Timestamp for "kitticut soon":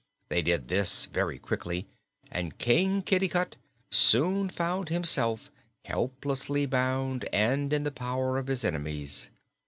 3.03-4.49